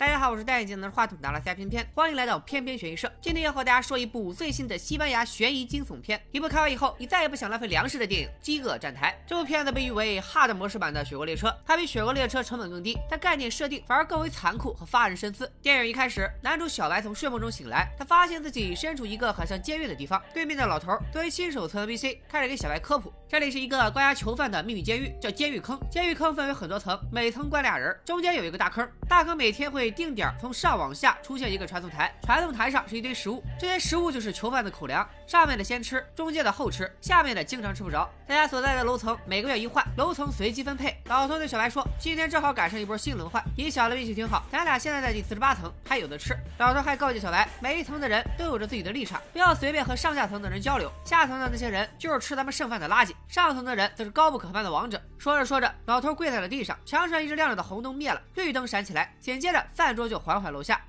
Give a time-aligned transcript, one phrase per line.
[0.00, 0.09] Bye.
[0.20, 3.10] 大家好，我是戴眼镜拿着话筒的拉塞偏偏，欢迎来到偏偏悬疑社。
[3.22, 9.18] 今天要和大家说一部最新的西班牙悬疑惊悚片，一部看完以后你再也不想浪费粮食的电影《饥饿站台》。
[9.26, 15.50] 这部片子被誉为 Hard 模式版的《雪国列车》，它比《雪国列车》成本更低，但概念设定反而更为残酷和发人深思。
[15.62, 25.80] 电影一开始，男主小白从睡梦中醒来，他发现自己身处一个很像监狱的地方，对面的老头作为新手村 NPC 开始给小白科普，这里是一个关押囚犯的秘密监狱，叫监狱坑。
[25.90, 30.80] 监狱坑分为很多层，每层关俩人，中间有一个大坑，大坑每天会定点从上。
[30.80, 35.06] 往下出现一个传送台，传送台上是一堆食物，这些食物就是囚犯的口粮。
[35.26, 38.08] 上面的先吃，中间的后吃，下面的经常吃不着。
[38.26, 40.96] 大家所在的楼层每个月一换，楼层随机分配。
[41.04, 50.90] 老头对小白说：“今天正好赶上一波新轮换，你小的运气挺好，咱俩现在在第四十八层，还有的吃。”老头还告诫小白，每一层的人都有着自己的立场，不要随便和上下层的人交流。
[51.04, 55.00] 下层的那些人就是吃咱们剩饭的垃圾，上层的人则是高不可攀的王者。
[55.18, 60.80] 说着说着，老头跪在了地上，墙上一直亮着的红灯灭了，绿灯闪起来，紧接着饭桌说就缓缓落下。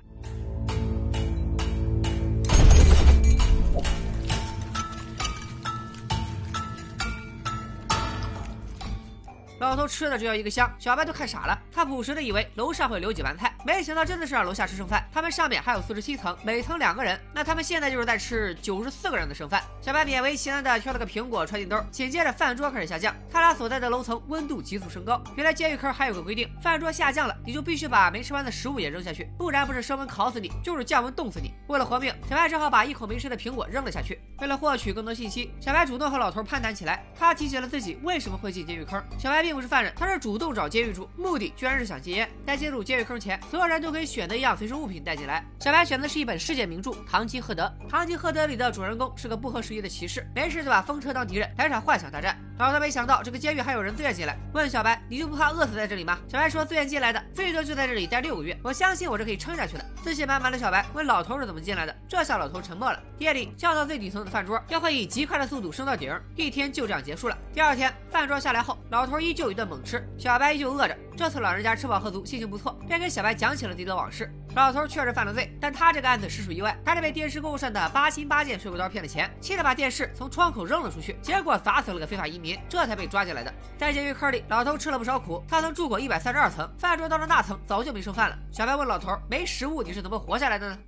[9.62, 11.56] 老头吃的只要一个香，小白都看傻了。
[11.72, 15.08] 他朴实的以为楼上会留几盘菜，没想到真的是让楼下吃剩饭。
[15.12, 19.62] 他们上面还有四十七层，每层两个人，那他们现在就是在吃九十四个人的剩饭。
[19.80, 23.14] 小白勉为其难的挑了个苹果揣进兜，紧接着饭桌开始下降。
[23.30, 25.22] 他俩所在的楼层温度急速升高。
[25.36, 31.54] 原来监狱坑还有个规定，饭桌下降了，你就必须把没吃完的食物也扔下去，不然不是升温烤死你，就是降温冻死你。
[31.68, 34.20] 为了活命，小白只好把一口没吃的苹果扔了下去。
[34.40, 37.04] 为了获取更多信息，小白主动和老头攀谈起来。
[37.16, 39.00] 他提起了自己为什么会进监狱坑。
[39.20, 39.51] 小白并。
[39.52, 42.26] 并不是犯人，他是主动找监狱住，目的居然是想戒烟。
[42.46, 45.44] 在进入监狱坑前，所有人都可以选择一样随身物品带进来。
[45.60, 47.64] 小白选的是一本世界名著《堂吉诃德》。
[47.90, 52.34] 《堂吉诃德》里的主人公是个不合时宜的骑士，没事就把风车当敌人，来场幻想大战。
[52.58, 62.98] 老头没想到这个监狱还有人自愿进来，问小白：“你就不怕饿死在这里吗？”小白说：“自愿进来的，最多就在这里待六个月，我相信我是可以撑下去的。”自信满满的小白问老头是怎么进来的，这下老头沉默了。
[63.18, 67.36] 夜里降到最底层的饭桌要会以极快的速度升到顶，一天就这样结束了。
[67.52, 70.06] 第二天饭桌下来后，老头依旧一顿猛吃。
[70.16, 74.30] 小白依旧饿着，这次老人家吃饱喝足，心情不错，便跟小白讲起了自己的往事。
[74.54, 76.78] 老头确实犯了罪，但他这个案子实属意外。
[76.84, 83.52] 他是被电视购物上的八心八件水果刀骗了钱，气得把电视从窗口扔了出去，结果砸死了个非法移民，这才被抓进来的。
[83.78, 85.42] 在监狱坑里，老头吃了不少苦。
[85.48, 88.38] 他曾住过一百三十二层，饭桌到了那层早就没剩饭了。
[88.50, 90.78] 小白问老头：“没食物，你是怎么活下来的呢？”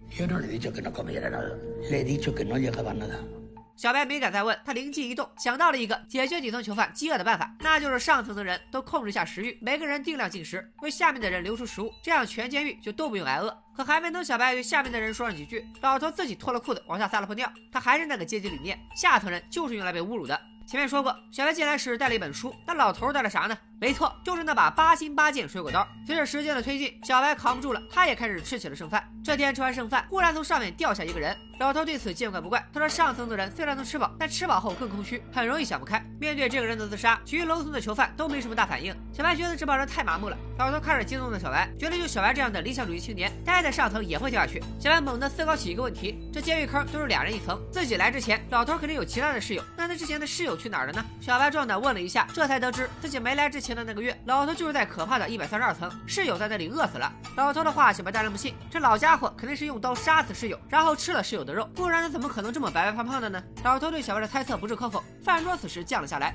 [3.76, 13.56] 小白没敢再问，他灵机一动，想到了一个解决底层囚犯饥饿的办法，那就是上层的人都控制下食欲，每个人定量进食，为下面的人留出食物，这样全监狱就都不用挨饿。
[13.76, 17.52] 可还没等小白对下面的人说上几句，老头自己脱了裤子往下撒了泡尿。
[17.72, 20.40] 他还是那个阶级理念，下层人就是用来被侮辱的。
[20.66, 23.58] 前面说过，小白进来时带了一本书，那老头带了啥呢？
[23.84, 25.86] 没错，就是那把八星八剑水果刀。
[26.06, 29.06] 随着时间的推进，小白扛不住了，他也开始吃起了剩饭。
[29.22, 32.62] 这天吃完剩饭，忽然从上面掉下一个人，老头对此见怪不怪。
[32.72, 38.94] 他说：“上层的人虽然能吃饱，但吃饱后更空虚，很容易想不开。”面对这个人的自杀，其余楼层的囚犯都没什么大反应。
[39.12, 40.36] 小白觉得这帮人太麻木了。
[40.58, 44.62] 老头看着激动的小白，觉得就小白这样的理想主义青年，待在上层也会掉下去。
[44.78, 51.02] 小白猛地思考起一个问题：这监狱坑都是俩人一层，自己来之前，老头肯定有其他的室友，那他之前的室友去哪儿了呢？
[51.22, 57.12] 小白壮胆问了一下，这才得知自己没来之前的那个月，老头就是在可怕的一百三十二层，室友在那里饿死了。
[57.36, 63.42] 老头的话小白当然不信，这老家伙肯定是用刀杀死室友，然后吃了室友的肉，不然他怎么可能这么白白胖胖的呢？
[63.64, 65.02] 老头对小白的猜测不置可否。
[65.22, 66.34] 饭桌此时降了下来。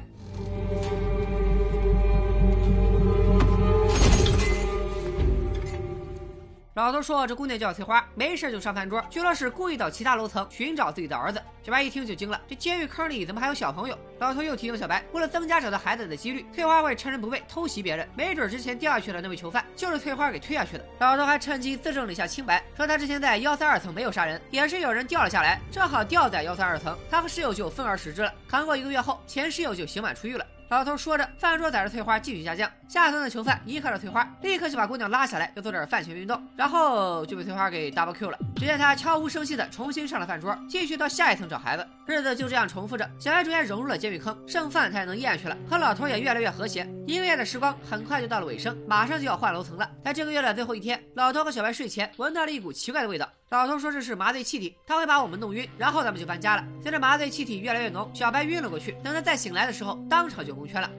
[6.79, 13.99] 老头说：“这姑娘叫翠花，没事就上饭桌，据说是故意到其他楼层寻找自己的儿子。”小白一听就惊了，这监狱坑里怎么还有小朋友？
[14.19, 20.85] 老头又提醒小白，为了增加找到孩子的几率，翠花会趁人不备偷袭别人，没准之前掉下去的那位囚犯就是翠花给推下去的。
[20.99, 28.33] 老头还趁机自证了一下清白，说他之前在幺三二层没有杀人，也是有人掉了下来，正好掉在幺三二层，他和室友就分而食之了。
[28.47, 30.45] 扛过一个月后，前室友就刑满出狱了。
[30.69, 32.71] 老头说着，饭桌载着翠花继续下降。
[32.87, 38.37] 下层的囚犯一看到翠花，立刻就把姑娘拉下来，要做点饭前运动，然后就被翠花给 double Q 了。
[38.55, 41.83] 只见他悄无声息的重新上了饭桌，继续到下一层找孩子。
[42.05, 43.09] 日子就这样重复着。
[43.19, 46.87] 小白逐渐融入了监狱坑，剩饭他也能咽下去了，和老头也越来越和谐。
[47.07, 49.89] 一个月的时光很快就到了尾声，马上就要换楼层了。
[50.03, 53.27] 在这个月的最后一天，老头和小白睡前闻到了一股奇怪的味道。
[53.49, 56.63] 老头说这是麻醉气体，他会把我们弄晕，然后咱们就搬家了。
[56.83, 58.91] 随着麻醉气体越来越浓，小白晕了过去。
[59.03, 60.91] 等他再醒来的时候，当场就蒙圈了。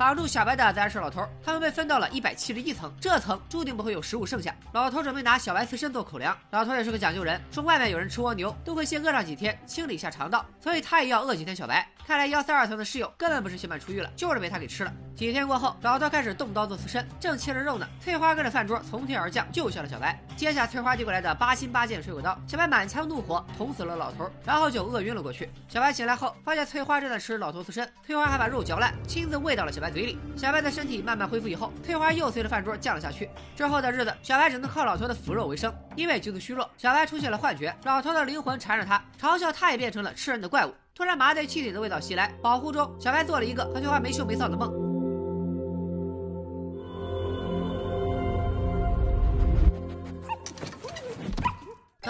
[0.00, 4.56] 绑住小白的自然是老头，他们被分到了一百七十一层，这层注定不会有食物剩下。
[4.72, 6.34] 老头准备拿小白刺身做口粮。
[6.52, 11.86] 老头也是个讲究人，说外面有人吃蜗牛，都会先饿上几天，清理一下肠道，所以他也要饿几天小白。
[12.06, 14.92] 看来幺三二层的室友根本不是血满出狱了，就是被他给吃了。
[15.14, 20.18] 几天过后，老头开始动刀做刺身，正切着肉呢，翠花跟着饭桌从天而降，救下了小白。
[20.34, 25.50] 接下翠花递过来的八心八箭水果刀，小白满腔怒火捅死了老头，然后就饿晕了过去。
[25.68, 30.18] 小白醒来后，发现翠花正在吃老头刺身，翠花还把肉嚼烂，亲自喂到了小白嘴里。
[30.36, 33.28] 小白的身体慢慢恢复以后，翠花又随着饭桌降了下去。
[33.56, 35.74] 之后的日子，小白只能靠老头的腐肉为生。
[35.96, 40.72] 因为极度虚弱，小白出现了幻觉，老头的灵魂缠着他，嘲笑他也变成了吃人的怪物。
[40.94, 44.89] 突然，麻醉气体的味道袭来，保护中，小白做了一个和翠花没羞没臊的梦。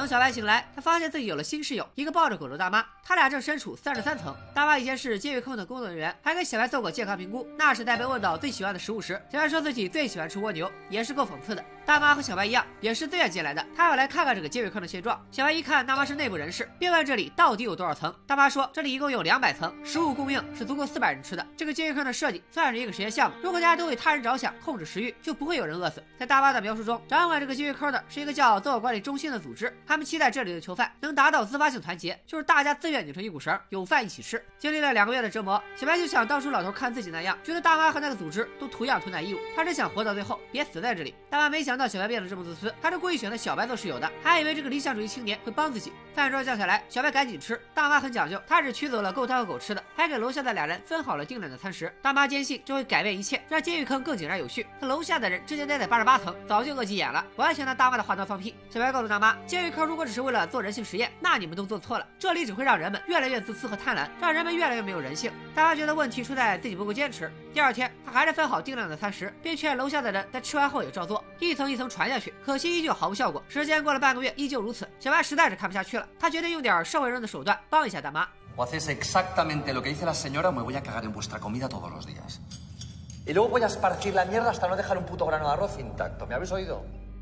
[0.00, 2.82] 等小白醒来，他发现自己有了新室友，一个抱着狗的大妈。
[3.04, 4.34] 他俩正身处三十三层。
[4.54, 7.46] 大妈以前是监狱坑的工作人员，还给小白做过健康评估。
[7.58, 11.62] 那是在被问到最喜欢的食物时，小白说自己最喜欢吃蜗牛，也是够讽刺的。
[11.90, 15.20] 大妈和小白一样，也是自愿进来的，她要来看看这个监狱坑的现状。
[15.32, 18.14] 小白一看大妈是内部人士，便问这里到底有多少层。
[18.28, 21.44] 大妈说这里一共有两百层，食物供应是足够四百人吃的。
[21.56, 26.00] 这个监狱坑的设计算是一个实验项目，如果大家都为他人着想，控制食欲，就不会有人饿死。
[26.16, 34.40] 在大妈的描述中，掌管这个监狱坑的是一个叫自我管理中心的组织，他们期待这里的囚犯能达到自发性团结，就是大家自愿拧成一股绳，有饭一起吃。
[34.60, 41.16] 经历了两个月的折磨，小白就像当初老头看自己那样，觉得大妈和那个组织都图样图难义务，他只想活到最后，别死在这里。
[41.28, 45.90] 大妈没想到小白变得这么自私，他是故意选择小白做室友的，还以为这个理想主义青年会帮自己。
[46.14, 47.58] 饭桌降下来，小白赶紧吃。
[47.72, 51.90] 大妈很讲究，她只取走了够他和狗吃的，还给楼下的俩人分好了定量的餐食。
[52.02, 54.66] 大妈坚信这会改变一切，让监狱坑更井然有序。
[54.78, 58.54] 可楼下的人之前待在八十八层，早就饿急眼了，完全拿大妈的话当放屁。
[58.68, 62.06] 小白告诉大妈，监狱坑如果只是为了做人性实验，那你们都做错了。
[62.18, 65.32] 这里只会让人们越来越自私和贪婪，让人们越来越没有人性。
[65.54, 67.32] 大妈觉得问题出在自己不够坚持。
[67.54, 72.34] 第二天，他还是分好定量的餐食，并劝楼下的人在吃完后也照做，一层一层传下去。
[72.44, 73.42] 可惜依旧毫无效果。
[73.48, 74.88] 时间过了半个月，依旧如此。
[74.98, 78.28] 小白实在是看不下去了，他决定用点社会人的手段帮一下大妈。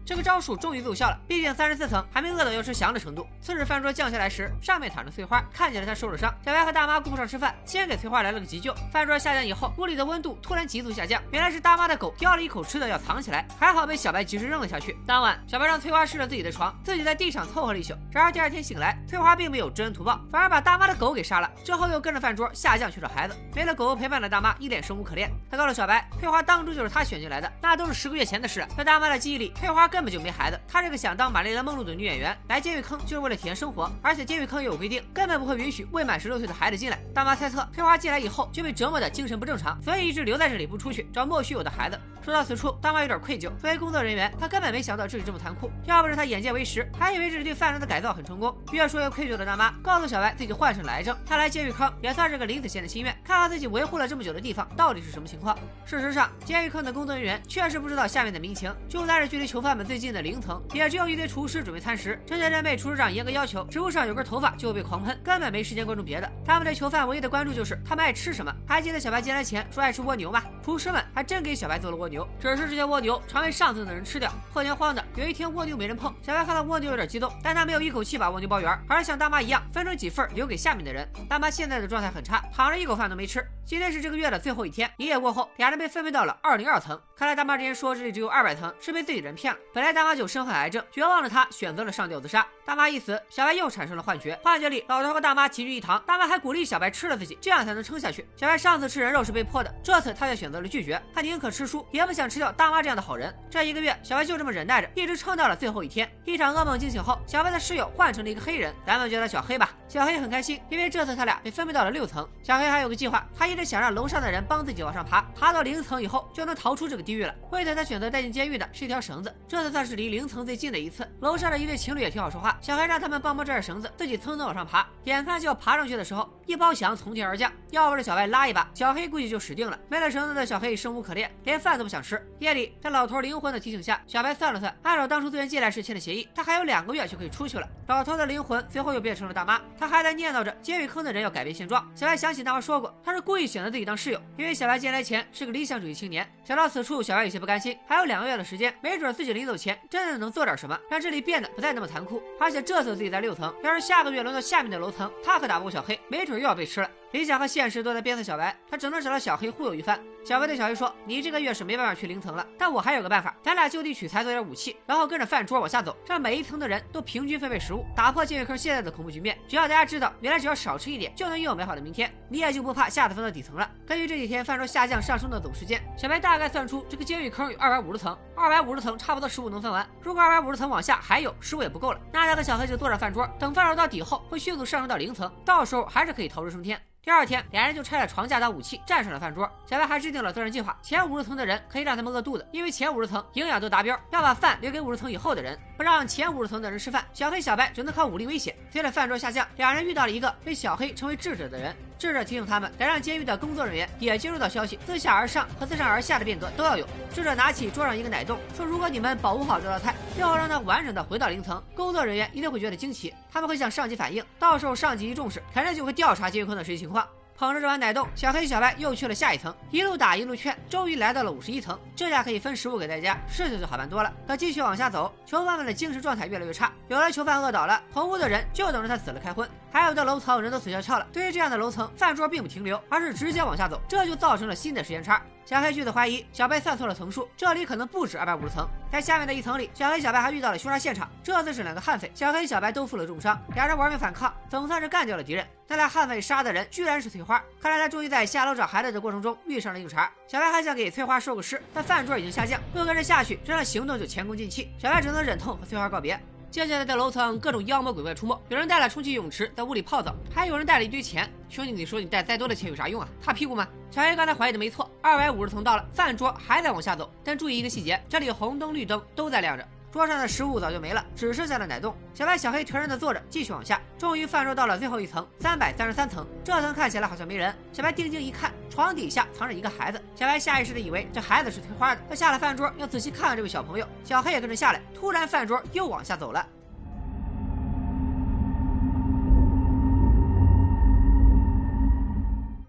[0.09, 3.27] 这个招数终于奏效了，毕竟三十四层还没饿到要吃翔的程度。
[3.43, 6.35] 次日饭桌降下来时，上面躺着翠花，看起来她受了伤。
[6.43, 8.75] 小白和大妈顾不上吃饭，先给翠花来了个急救。
[8.91, 14.97] 饭桌下降以后，屋里的温度突然急速下降，原来是大妈的狗叼了一口吃的要藏起来，还好被小白及时扔了下去。
[15.07, 17.93] 当晚，小白让翠花试了自己的床，自己在地上凑合了一宿。
[18.11, 21.51] 然而第二天醒来，翠花并没有知恩图报，反而把大妈的狗给杀了。
[21.63, 25.31] 之后又跟着饭桌下降去找孩子，没了狗狗陪伴的大妈一脸生无可恋。
[25.51, 28.67] 她告诉小白，翠花当初就是她选进来的，那都是十个月前的事。
[28.75, 30.61] 在大妈的记忆里，翠花根本就没孩子。
[30.69, 36.97] 她是个想当玛丽莲梦露的女演员，来监狱坑就是为了体验生活，而且监狱坑也有规定，根本不会允许未满十六岁的孩子进来。
[37.13, 41.99] 大妈猜测，翠花进来以后就被折磨的精神不正常，所以一直留在这里不出去，找莫须有的孩子。
[42.23, 43.51] 说到此处，大妈有点愧疚。
[43.57, 45.69] 作为工作人员，她根本没想到这里这么残酷。
[45.85, 48.57] 要不是她眼见为实，还以为这里对犯人的改造很成功。
[48.71, 51.17] 越说越愧疚的大妈告诉小白，自己患上了癌症。
[51.27, 55.59] 她来监狱坑也算是个临死前的心愿，看看自己维护了这么久的地方到底是什么情况。
[55.87, 58.71] 事实上，监狱坑的工作人员确实不知道下面的民情。
[58.91, 62.21] 就算是距离囚犯们最近的零层，也只有一堆厨师准备餐食。
[62.27, 66.29] 这些人被厨师长严格要求，职务上有根头发就会被狂喷，根本没时间关注别的。
[66.45, 68.53] 他们对囚犯唯一的关注就是他们爱吃什么。
[68.67, 70.43] 还记得小白进来前说爱吃蜗牛吗？
[70.65, 74.33] 厨师们还真给小白做了蜗牛，只是这些蜗牛常被上层的人吃掉。
[74.53, 81.09] 破天荒的有一天蜗牛没人碰，小白看到蜗牛有点激动，但他没有一口气把蜗牛包圆，而是像大妈一样分成几份留给下面的人。
[81.29, 83.47] 大妈现在的状态很差，躺着一口饭都没吃。
[83.65, 86.99] 今天是这个月的最后一天，一夜过后，俩人被分配到了二零二层。
[87.15, 89.59] 看来大妈之前说这里只有二百层，是被自己人骗了。
[89.73, 92.47] 本来大妈就身患癌症，绝望的她选择了上吊自杀。
[92.65, 98.27] 大妈一死，小白又产生了幻觉，幻觉里老头和大妈齐聚一堂，大妈还鼓励小白吃了自己，这样才能撑下去。
[98.37, 103.35] 小白上次吃人肉是被迫的，这次他却选择了拒绝，他宁可吃书，也不想吃掉大妈这样的好人。
[103.51, 106.11] 这一个月，小白就这么忍耐着，一直撑到了最后一天。
[106.25, 109.71] 一场噩梦惊醒后，小白的室友换成了一个黑人，咱们叫他小黑吧。
[109.89, 112.29] 小黑很开心，因为这次他俩被分配到了六层。
[112.43, 117.35] 小黑还有个计划，他一直想让楼上的人帮自己往上爬，爬到零层以后就能逃出这个地狱了。
[117.51, 121.07] 为此，他选择带进监狱的是一条绳子，这次算是离零层最近的一次。
[121.21, 124.87] 楼上的一对情侣也挺好说话，小孩让他们帮忙拽着绳子，自己蹭蹭往上爬。
[125.05, 129.79] 眼看就要爬上去的时候，一包翔从天而降，要不是小白拉一把，小黑估计就死定了。
[129.91, 132.27] 没了绳子的小黑生无可恋，连饭都不想吃。
[132.39, 137.69] 夜里，在老头灵魂的提醒下，小白算了算，按照当初自愿进来时签的协议，他还有两个月就可以出去了。
[137.87, 141.87] 老头的灵魂最后又变成了大妈，他还在念叨着监狱坑的人要改变现状。
[141.95, 146.27] 小白想起大妈说过，他是故意选择自己当室友，因为小白进来前是个理想主义青年。
[146.43, 147.79] 想到此处，小白有些不甘心。
[147.87, 152.23] 还有两个月的时间，没准自己临走前真的能做点什么，让这里变得不再那么残酷。
[152.41, 156.91] 而且这次自己在六层，要是下个月轮到下面的楼层，他可打不过小黑，没准又要被吃了。
[157.13, 159.99] 理想和现实都在鞭策小白，他只能找到小黑忽悠一番。
[160.23, 169.39] 小白对小黑说：“你这个月是没办法去零层了，但我还有个办法，咱俩就地取材做点武器，然后跟着饭桌往下走，让每一层的人都平均分配食物，打破监狱坑现在的恐怖局面。
[169.49, 173.71] 只要大家知道，原来只要少吃一点就能拥有美好的明天，你也就不怕下次分到底层了。
[173.87, 179.89] 根据这几天饭桌下降上升的总时间，小白大概算出这个监狱坑有二百五十层，二百五十层差不多食物能分完。
[180.03, 186.79] 如果二百五十层往下还有食物也不够了，那他和小黑就坐着饭桌，等饭桌到底后会迅速上升到零层，到时候还是可以逃出升天。
[187.09, 189.51] 第二天，俩人就拆了床架当武器，站上了饭桌。
[189.65, 197.03] 小白还制定了作战计划：前五十层的人可以让他们饿肚子，因为前五十层营养都达标，要把饭留给五十层以后的人，不让前五十层的人吃饭。
[197.15, 198.55] 小黑、小白只能靠武力威胁。
[198.71, 201.75] 随着饭桌下降，两人遇到了一个被小黑称为智者的人。
[201.99, 206.87] 智者提醒他们，得让监狱的工作人员也接收到消息，自下而上和自上而下的变革都要有。
[207.13, 217.05] 智者拿起桌上一个奶冻，说：“如果你们保护好这道菜，最好让它完整的回到零层，工作人员一定会觉得惊奇，他们会向上级反映，到时候上级一重视，肯定就会调查监狱坑的实际情况。”
[217.39, 221.79] 捧着这碗奶冻，小黑、小白又去了下一层，一路打一路劝，终于来到了五十一层。
[221.95, 224.13] 这下可以分食物给大家，事情就好办多了。
[224.27, 231.07] 可继续往下走，囚犯们的精神状态越来越差，有的囚犯饿倒了，同屋的人就等着他死了开荤；还有的楼层人都死翘翘了。
[231.13, 235.23] 对于这样的楼层，饭桌并不停留，而是直接往下走，这就造成了新的时间差。
[235.49, 238.69] 小黑据此怀疑，小白算错了层数，这里可能不止二百五十层。
[238.93, 245.47] 在下面的一层里，小黑、小白还遇到了凶杀现场，这次是两个悍匪，小黑、小白都负了重伤，俩人玩命反抗，总算是干掉了敌人。
[245.67, 250.13] 那俩悍匪杀的人居然是翠花，看来他终于在下楼找孩子的过程中遇上了硬茬。
[250.27, 254.71] 小白还想给翠花收个尸，但饭桌已经下降，不跟着下去，这样行动就前功尽弃。
[254.79, 256.21] 小白只能忍痛和翠花告别。
[256.51, 258.41] 接下来的楼层，各种妖魔鬼怪出没。
[258.49, 261.31] 有人带了充气泳池，在屋里泡澡；还有人带了一堆钱。
[261.51, 263.09] 兄弟，你说你带再多的钱有啥用啊？
[263.21, 263.69] 擦屁股吗？
[263.91, 267.11] 小黑刚才怀疑的没错，二百五十层到了，饭桌还在往下走。
[267.23, 269.69] 但注意一个细节，这里红灯绿灯都在亮着。
[269.91, 271.95] 桌上的食物早就没了，只剩下了奶冻。
[272.13, 273.81] 小白、小黑颓然的坐着，继续往下。
[273.99, 276.27] 终于饭桌到了最后一层，三百三十三层。
[276.45, 277.55] 这层看起来好像没人。
[277.73, 280.01] 小白定睛一看，床底下藏着一个孩子。
[280.15, 282.01] 小白下意识的以为这孩子是翠花的。
[282.09, 283.87] 他下了饭桌，要仔细看看这位小朋友。
[284.05, 284.81] 小黑也跟着下来。
[284.95, 286.47] 突然，饭桌又往下走了。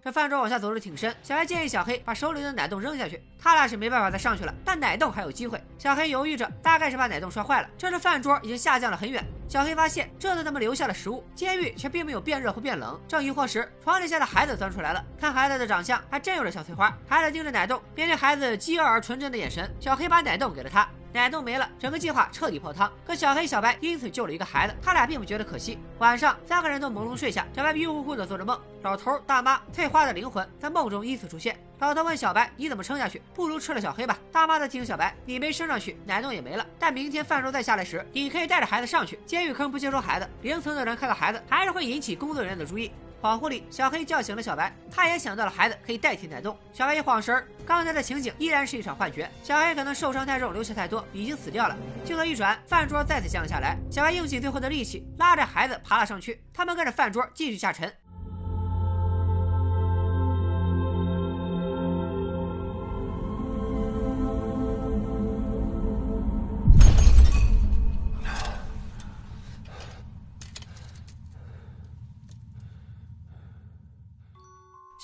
[0.01, 5.61] 这饭桌往下走的挺深，小白建议小黑把手里的奶冻扔下去，他俩是没办法再上去了，但奶冻还有机会。
[5.77, 7.69] 小黑犹豫着，大概是把奶冻摔坏了。
[7.77, 13.01] 这时饭桌已经下降了很远，小黑发现这次他们留下了食物，监狱却并没有变热或变冷。
[13.07, 16.95] 正疑惑时，床底下的孩子钻出来了，看孩子的长相，还真有点小翠花。
[17.07, 20.87] 孩子盯着奶冻，面对孩子饥饿而纯真的眼神，小黑把奶冻给了他。
[21.11, 22.91] 奶冻没了，整个计划彻底泡汤。
[23.03, 25.79] 可小黑、小白因此救了一个孩子，他俩并不觉得可惜。
[25.97, 28.55] 晚上，三个人都朦胧睡下，小白迷糊糊的做着梦。
[28.83, 31.59] 老头、大妈、翠花的灵魂在梦中依次出现。
[31.79, 33.21] 老头问小白：“你怎么撑下去？
[33.33, 36.65] 不如吃了小黑吧。”大妈则提醒小白：“你没升上去，奶冻也没了。
[36.77, 39.17] 但明天饭桌再下来时，你可以带着孩子上去。
[39.25, 46.57] 监狱坑不接收孩子，零层的人看到孩子，还是会引起工作人员的注意。”恍惚里，小黑叫醒了小白，他也想到了孩子可以代替奶冻。
[46.71, 49.29] 小白一晃神，刚才的情景依然是一场幻觉。
[49.43, 51.75] 小黑可能受伤太重，流血太多，已经死掉了。
[52.05, 53.77] 镜头一转，饭桌再次降了下来。
[53.89, 56.41] 小白用尽最后的力气，拉着孩子爬了上去。
[56.53, 57.93] 他们跟着饭桌继续下沉。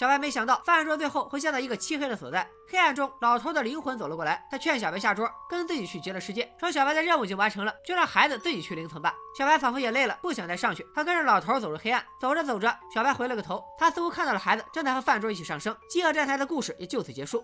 [0.06, 2.48] 小白没想到饭桌最后会陷到一个漆黑的所在。
[2.70, 9.16] 黑暗中，老头的灵魂走了过来，他劝小白下桌，跟自己去极乐世界，说小白的任务已经完成了，就让孩子自己去零层吧。
[9.36, 10.86] 小白仿佛也累了，不想再上去。
[10.94, 15.76] 他跟着老头走入黑暗，走着走着，小白回了个头，他似乎看到了孩子正在和饭桌一起上升。
[15.90, 17.44] 饥饿站台的故事也就此结束。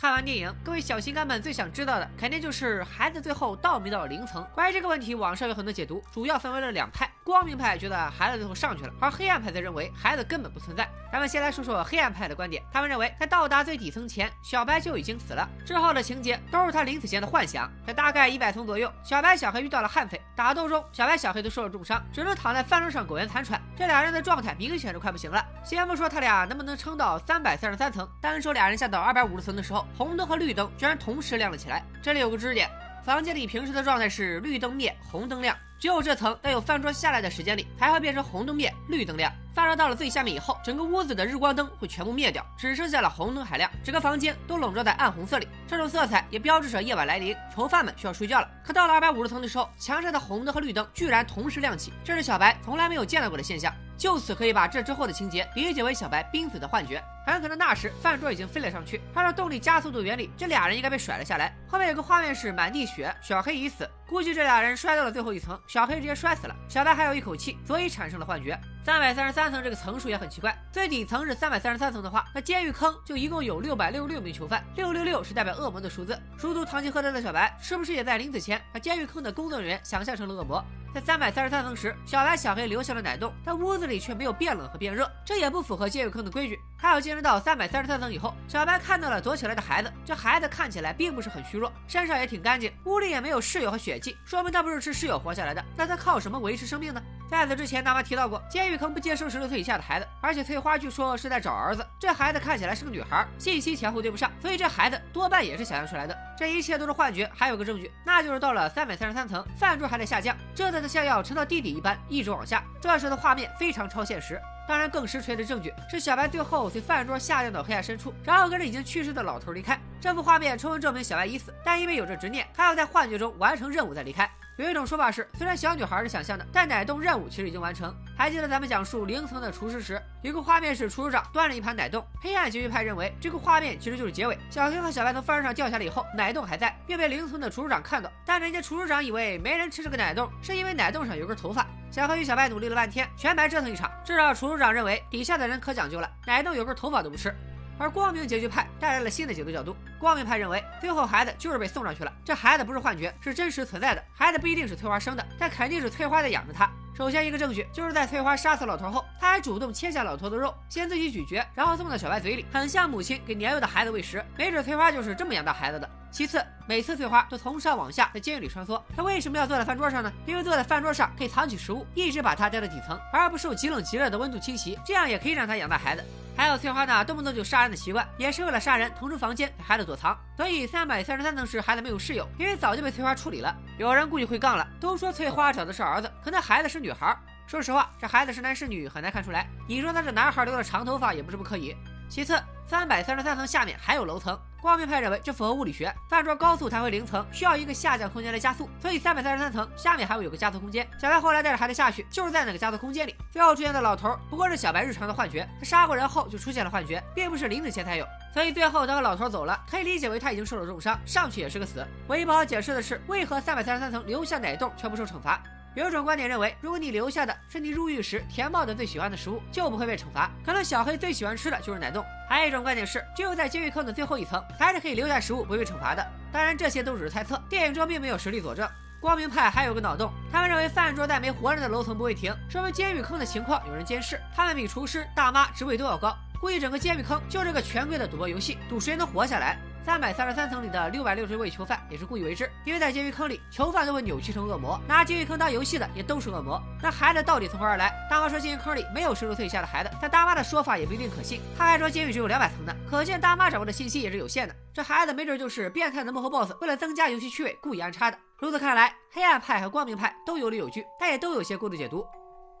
[0.00, 4.42] 看完电影，各位小心肝们最想知道的，肯定就是孩子最后到没到零层。
[4.54, 7.06] 关于这个问题，网上有很多解读，主要分为了两派。
[7.22, 10.88] 光明派觉得孩子最后上去了，而黑暗派则认为孩子根本不存在。
[11.12, 17.70] 咱们先来说说黑暗派的观点，他们认为在到达最底层前，小白就已经死了，之后的情节都是他临死前的幻想。
[17.86, 23.60] 在大概一百层左右，小白、小黑遇到了悍匪，打斗中，小白、小黑都受了重伤，只能躺在饭桌上苟延残喘。
[23.76, 25.44] 这俩人的状态明显是快不行了。
[25.64, 29.86] 先不说他俩能不能撑到三百三十三层，单说俩人下到二百五十层的时候。
[29.96, 31.84] 红灯和绿灯居然同时亮了起来。
[32.02, 32.70] 这里有个知识点：
[33.02, 35.56] 房间里平时的状态是绿灯灭，红灯亮。
[35.78, 39.32] 只有这层在有饭桌下来的时间里，才会变成红灯灭，绿灯亮。
[39.54, 43.70] 饭桌到了最下面以后，整个屋子的日光灯会全部灭掉，只剩下了红灯还亮。
[43.82, 48.48] 整个房间都笼罩在暗红色里，这种色彩也标志着夜晚来临，囚犯们需要睡觉了。
[48.62, 53.74] 可到了二百五十层的时候，墙上的红灯和绿灯居然同时亮起，这是小白从来没有见到过的现象。
[54.00, 57.04] 就此可以把这之后的情节理解为小白濒死的幻觉。
[57.26, 61.54] 很可能那时饭桌已经飞了上去，按照动力加速度原理，这俩人应该被甩了下来。
[61.68, 68.58] 后面有个画面是满地血，小黑已死，估计这俩人摔到了最后一层，小黑直接摔死了，小白还有一口气，所以产生了幻觉。
[68.84, 76.18] 三百三十三层这个层数也很奇怪，最底层是三百三十三层的话，那监狱坑就一共有六百六十六名囚犯，六六六是代表恶魔的数字。
[76.36, 80.64] 熟读《堂吉诃德》的小白，是不是也在临死前把监狱坑的工作人员想象成了恶魔？
[80.92, 86.58] 在三百三十三层时，小白、小黑留下了奶冻，但屋子里却没有变冷和变热，这也不符合监狱坑的规矩。
[86.76, 95.64] 还有，进入到三百三十三层以后，小白看到了躲起来的孩子，这孩子看起来并不是很虚弱，身上也挺干净，屋里也没有室友和血迹，说明他不是吃室友活下来的。
[95.76, 97.00] 那他靠什么维持生命呢？
[97.30, 106.18] 在此之前，大妈提到过，监狱坑不接收十六岁以下的孩子，而且翠花据说是在找儿子，这孩子看起来是个女孩，信息前后对不上，所以这孩子多半也是想象出来的。
[106.36, 107.30] 这一切都是幻觉。
[107.32, 112.64] 还有个证据，那就是到了三百三十三层，饭桌还在下降，这次的像要沉到地底一般，一直往下。
[112.80, 114.40] 这时的画面非常超现实。
[114.66, 119.78] 当然，更实锤的证据是小白最后随饭桌下降到黑暗深处，然后跟着已经去世的老头离开。
[120.00, 124.28] 这幅画面充分证明小白已死，但因为有着执念，他要在幻觉中完成任务再离开。
[124.56, 127.94] 有一种说法是，虽然小女孩是想象的，但奶冻任务其实已经完成。
[128.14, 132.06] 还记得咱们讲述零层的厨师时，有个画面是厨师长端了一盘奶冻。
[132.20, 138.12] 黑暗结局派认为这个画面其实就是结尾，小黑和小白从饭上掉下来以后，奶冻还在，并被零层的厨师长看到。
[138.26, 141.66] 但人家厨师长以为没人吃这个奶冻，是因为奶冻上有根头发。
[141.90, 147.34] 小黑与小白努力了半天，全白折腾一场，至少厨师长认为底下的人可讲究了，奶冻有根头发都不吃。
[147.78, 149.74] 而光明结局派带来了新的解读角度。
[150.00, 152.12] 光明派认为，最后孩子就是被送上去了。
[152.24, 154.02] 这孩子不是幻觉，是真实存在的。
[154.14, 156.68] 孩子不一定是翠花生的，但肯定是翠花在养着他。
[156.96, 164.24] 首先，一个证据就是在翠花杀死老头后，他还主动切下老头的肉，先自己咀嚼，然后送到小白嘴里，很像母亲给年幼的孩子喂食。
[164.38, 165.88] 没准翠花就是这么养大孩子的。
[166.10, 170.12] 其次，每次翠花都从上往下在监狱里穿梭，她为什么要坐在饭桌上呢？
[170.26, 176.04] 因为坐在饭桌上可以藏起食物，一直把她带到底层，而不受极冷极热的温度侵袭，这样也可以让她养大孩子。
[176.36, 180.16] 还有翠花呢，动不动就杀人的习惯，也是为了杀人腾出房间给孩子躲藏。
[180.36, 183.52] 所以三百三十三层时孩子没有室友，因为早就被翠花处理了。
[183.76, 187.16] 有人估计会杠了，都说翠花找的是儿子，可那孩子是女孩。
[187.48, 189.48] 说实话，这孩子是男是女很难看出来。
[189.66, 191.76] 你说他是男孩留的长头发也不是不可以。
[192.10, 194.36] 其次，三百三十三层下面还有楼层。
[194.60, 200.86] 光明派认为这符合物理学，饭桌高速弹回零层需要一个下降空间来加速，所以三百三十三层下面还会有个加速空间。
[201.00, 203.14] 小白后来带着孩子下去，就是在那个加速空间里。
[203.30, 208.04] 最后出现的老头不过是小白日常的幻觉，他杀过人后就出现了幻觉，并不是临死前才有。
[208.34, 211.86] 所以最后他和老头走了，可以理解为他已经受了重伤，上去也是个死。
[212.08, 215.40] 唯一不好解释的是，为何三百三十三层留下奶洞却不受惩罚？
[215.74, 220.28] 有一种观点认为，如果你留下的是你入狱时填报的最喜欢的食物，就不会被惩罚。
[220.44, 222.04] 可能小黑最喜欢吃的就是奶冻。
[222.28, 226.04] 还有一种观点是，只有在监狱坑的最后一层，才是可以留下食物不被惩罚的。
[226.32, 228.68] 当然，这些都只是猜测，电影中并没有实力佐证。
[229.00, 234.20] 光明派还有个脑洞，他们认为饭桌在没活人的楼层不会停，说明监狱坑的情况有人监视。
[234.34, 239.56] 他们比厨师、大妈职位都要高，估计整个监狱坑就是个权贵的赌博游戏，赌谁能活下来。
[239.84, 246.62] 三百三十三层里的六百六十位囚犯也是故意为之，因为在监狱坑里，囚犯都会扭曲成恶魔，拿监狱坑当游戏的也都是恶魔。
[246.82, 247.90] 那孩子到底从何而来？
[248.10, 251.40] 大妈说监狱坑里没有十六岁以下的孩子，但大妈的说法也不一定可信。
[251.56, 254.54] 他还说监狱只有两百层呢，可见大妈掌握的信息也是有限的。
[254.72, 258.18] 这孩子没准就是变态的幕后 boss，为了增加游戏趣味故意安插的。
[258.38, 262.06] 如此看来，黑暗派和光明派都有理有据，但也都有些过度解读。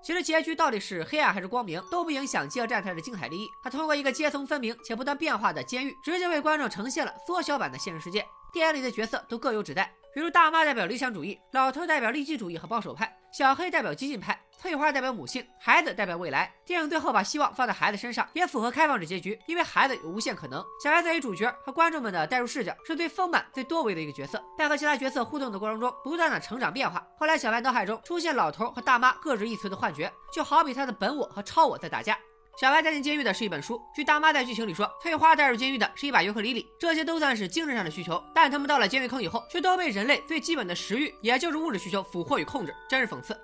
[0.02, 3.46] 其实结局到底是黑暗还是光明，都不影响饥饿战台的精彩利益。
[3.62, 8.24] 它通过一个阶层分明且不断变化的监狱，直接为观众呈现了缩小版的现实世界。
[8.52, 14.38] 电影里的角色都各有指代，比如大妈代表理想主义，老头代表利己主义和保守派，小黑代表激进派。
[14.60, 16.52] 翠花代表母性，孩子代表未来。
[16.66, 20.62] 电影最后把希望放在孩子身上，也符合开放式结局，因为孩子有无限可能。
[20.84, 27.02] 小孩作为主角和观众们的代入视角，是最丰满、最多维的一个角色，在和其他角色互动的过程中，不断的成长变化。
[27.18, 32.18] 后来，小白脑海中出现老头和大妈各执一词的幻觉，就好比他的本我和超我在打架。
[32.60, 38.22] 小白带进监狱的是一本书，据大妈在剧情里说，翠花带入监狱的是一把尤克里里，这些都算是精神上的需求。
[38.34, 43.34] 但他们到了监狱坑以后，却都被人类最基本的食欲，也就是物质需求俘获与控制，真是讽刺。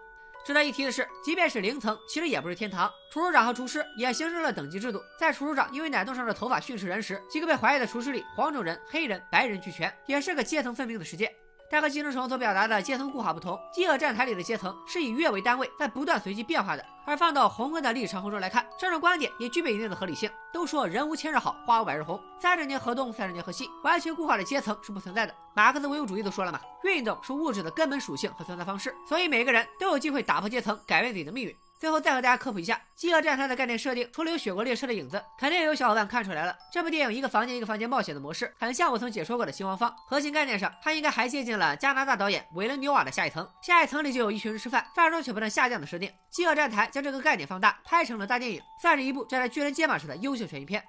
[0.46, 2.88] 值得一提的是，即便是零层，其实也不是天堂。
[3.10, 5.02] 厨师长和厨师也形成了等级制度。
[5.18, 11.34] 在厨师长因为奶冻上的头发训斥人时，几个被怀疑的厨师里，黄种人、黑人、白人俱全，也是个阶层分明的世界。
[11.70, 16.84] 但和寄生虫所表达的阶层固化不同，饥饿站台里的阶层是以月为单位，在不断随机变化的。
[17.04, 20.30] 而放到宏观的历史长河中来看，这种观点也具备一定的合理性。
[20.52, 25.34] 都说人无千日好，花无百日红，三十年河东，三十年河西，完全固化的阶层是不存在的。
[25.54, 31.56] 马克思唯物主义都说了嘛，运动是物质的根本属性和存在方式，所以每个人都有机会打破阶层，改变自己的命运。
[31.78, 36.56] 最后再和大家科普一下，《饥饿战台》的概念设定，除了有雪国列车的影子，肯定有小伙伴看出来了。
[36.72, 39.90] 这部电影一个房间一个房间冒险的模式，很像我曾解说过的《新王方》。
[40.06, 43.44] 核心概念上，它应该还借鉴了加拿大导演韦伦纽瓦的《下一层》。
[43.66, 46.08] 下一层里就有一群人吃饭，饭桌却不断下降的设定。
[46.30, 50.82] 《饥饿战台》将这个概念放大，拍成了大电影，算是一部站在巨人肩膀上的优秀悬疑片。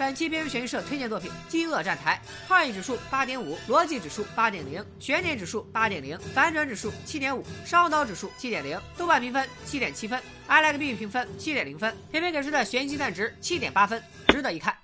[0.00, 14.74] 本期边缘悬疑社推荐作品《饥饿站台》，创意指数八点五，逻辑指数八点零，悬念指数八点零，反转指数七点五，烧脑指数七点零，豆瓣评分七点七分，I like B 评分七点零分，偏偏给出的悬疑鸡蛋值七点八分，值得一看。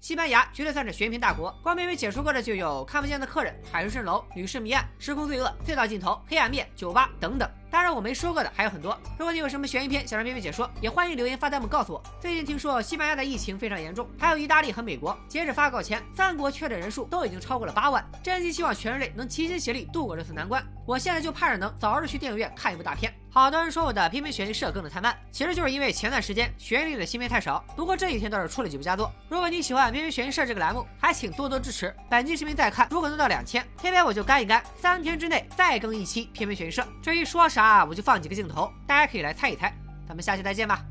[0.00, 7.46] 西班牙绝对算是悬疑大国，光片片解说过的就有《看不见的客人》《海市蜃楼》《女士谜案》《时空罪恶》《隧道尽头》《黑暗面》《酒吧》等等。
[7.72, 8.94] 当然，我没说过的还有很多。
[9.18, 12.02] 如果你有什么悬疑片想让边边解说，也欢迎留言发弹幕告诉我。
[12.20, 15.18] 最近听说西班牙的疫情非常严重，还有意大利和美国。
[15.26, 18.04] 截止发稿前，三国确诊人数都已经超过了八万。
[18.22, 20.62] 真心希望全人类能齐心协力度过这次难关。
[20.86, 23.10] 我现在就盼着能早日去电影院看一部大片。
[23.30, 27.64] 好多人说我的偏偏悬疑社更的太慢，其实就是因为前段时间悬疑类的新片太少。
[27.74, 29.10] 不过这几天倒是出了几部佳作。
[29.30, 31.94] 如果你喜欢偏偏悬疑社这个栏目，还请多多支持。
[32.10, 36.86] 本期视频再看，如果能到两千，偏偏我就干一干，三天之内再更一期偏偏悬疑社。
[37.00, 39.72] 至于说啥，啊我就放几个镜头，大家可以来猜一猜。
[40.08, 40.84] 咱们下期再见吧，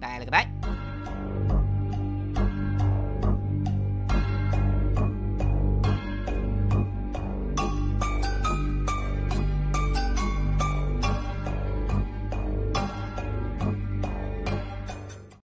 [0.00, 0.79] 拜了个拜。